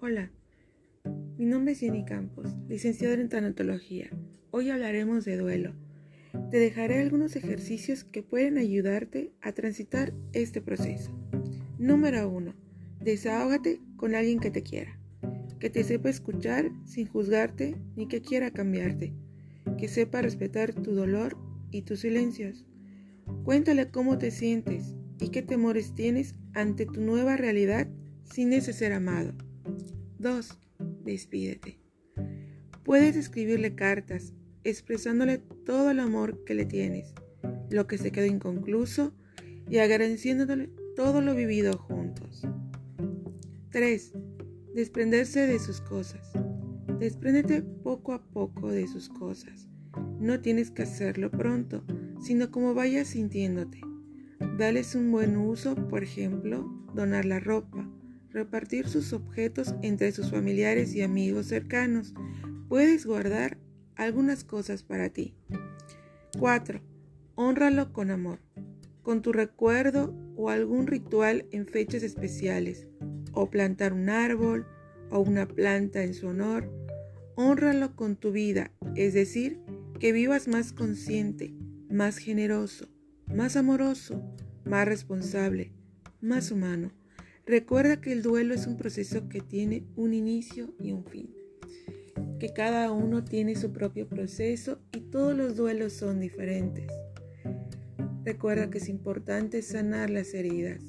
Hola, 0.00 0.30
mi 1.38 1.44
nombre 1.44 1.72
es 1.72 1.80
Jenny 1.80 2.04
Campos, 2.04 2.54
licenciada 2.68 3.14
en 3.14 3.28
tanatología. 3.28 4.08
Hoy 4.52 4.70
hablaremos 4.70 5.24
de 5.24 5.36
duelo. 5.36 5.74
Te 6.52 6.58
dejaré 6.58 7.00
algunos 7.00 7.34
ejercicios 7.34 8.04
que 8.04 8.22
pueden 8.22 8.58
ayudarte 8.58 9.32
a 9.40 9.50
transitar 9.50 10.14
este 10.32 10.62
proceso. 10.62 11.10
Número 11.78 12.28
1. 12.28 12.54
Desahógate 13.00 13.80
con 13.96 14.14
alguien 14.14 14.38
que 14.38 14.52
te 14.52 14.62
quiera, 14.62 15.00
que 15.58 15.68
te 15.68 15.82
sepa 15.82 16.10
escuchar 16.10 16.70
sin 16.84 17.08
juzgarte 17.08 17.74
ni 17.96 18.06
que 18.06 18.22
quiera 18.22 18.52
cambiarte, 18.52 19.14
que 19.78 19.88
sepa 19.88 20.22
respetar 20.22 20.74
tu 20.74 20.94
dolor 20.94 21.36
y 21.72 21.82
tus 21.82 21.98
silencios. 21.98 22.64
Cuéntale 23.42 23.90
cómo 23.90 24.16
te 24.16 24.30
sientes 24.30 24.94
y 25.18 25.30
qué 25.30 25.42
temores 25.42 25.96
tienes 25.96 26.36
ante 26.54 26.86
tu 26.86 27.00
nueva 27.00 27.36
realidad 27.36 27.88
sin 28.22 28.52
ese 28.52 28.72
ser 28.72 28.92
amado. 28.92 29.34
2. 30.18 30.58
Despídete. 31.04 31.78
Puedes 32.82 33.14
escribirle 33.14 33.76
cartas 33.76 34.34
expresándole 34.64 35.38
todo 35.38 35.90
el 35.90 36.00
amor 36.00 36.44
que 36.44 36.54
le 36.54 36.66
tienes, 36.66 37.14
lo 37.70 37.86
que 37.86 37.98
se 37.98 38.10
quedó 38.10 38.26
inconcluso 38.26 39.14
y 39.70 39.78
agradeciéndole 39.78 40.70
todo 40.96 41.20
lo 41.20 41.36
vivido 41.36 41.78
juntos. 41.78 42.42
3. 43.70 44.12
Desprenderse 44.74 45.46
de 45.46 45.60
sus 45.60 45.80
cosas. 45.80 46.32
Despréndete 46.98 47.62
poco 47.62 48.12
a 48.12 48.24
poco 48.24 48.70
de 48.70 48.88
sus 48.88 49.08
cosas. 49.08 49.68
No 50.18 50.40
tienes 50.40 50.72
que 50.72 50.82
hacerlo 50.82 51.30
pronto, 51.30 51.84
sino 52.20 52.50
como 52.50 52.74
vayas 52.74 53.08
sintiéndote. 53.08 53.80
Dales 54.56 54.96
un 54.96 55.12
buen 55.12 55.36
uso, 55.36 55.76
por 55.88 56.02
ejemplo, 56.02 56.68
donar 56.94 57.24
la 57.24 57.38
ropa, 57.38 57.88
repartir 58.30 58.88
sus 58.88 59.12
objetos 59.12 59.74
entre 59.82 60.12
sus 60.12 60.30
familiares 60.30 60.94
y 60.94 61.02
amigos 61.02 61.46
cercanos. 61.46 62.14
Puedes 62.68 63.06
guardar 63.06 63.58
algunas 63.96 64.44
cosas 64.44 64.82
para 64.82 65.08
ti. 65.08 65.34
4. 66.38 66.80
Honralo 67.34 67.92
con 67.92 68.10
amor, 68.10 68.40
con 69.02 69.22
tu 69.22 69.32
recuerdo 69.32 70.14
o 70.36 70.50
algún 70.50 70.86
ritual 70.86 71.46
en 71.50 71.66
fechas 71.66 72.02
especiales, 72.02 72.86
o 73.32 73.50
plantar 73.50 73.92
un 73.92 74.08
árbol 74.08 74.66
o 75.10 75.20
una 75.20 75.46
planta 75.46 76.02
en 76.04 76.14
su 76.14 76.28
honor. 76.28 76.70
Honralo 77.34 77.94
con 77.94 78.16
tu 78.16 78.32
vida, 78.32 78.72
es 78.96 79.14
decir, 79.14 79.60
que 79.98 80.12
vivas 80.12 80.48
más 80.48 80.72
consciente, 80.72 81.54
más 81.90 82.18
generoso, 82.18 82.88
más 83.34 83.56
amoroso, 83.56 84.22
más 84.64 84.86
responsable, 84.86 85.72
más 86.20 86.50
humano. 86.50 86.92
Recuerda 87.48 88.00
que 88.00 88.12
el 88.12 88.22
duelo 88.22 88.54
es 88.54 88.68
un 88.68 88.76
proceso 88.76 89.28
que 89.28 89.40
tiene 89.40 89.84
un 89.96 90.14
inicio 90.14 90.74
y 90.78 90.92
un 90.92 91.04
fin 91.04 91.34
que 92.38 92.52
cada 92.52 92.92
uno 92.92 93.24
tiene 93.24 93.56
su 93.56 93.72
propio 93.72 94.08
proceso 94.08 94.80
y 94.92 95.00
todos 95.00 95.36
los 95.36 95.56
duelos 95.56 95.92
son 95.92 96.20
diferentes. 96.20 96.86
Recuerda 98.24 98.70
que 98.70 98.78
es 98.78 98.88
importante 98.88 99.62
sanar 99.62 100.10
las 100.10 100.34
heridas. 100.34 100.82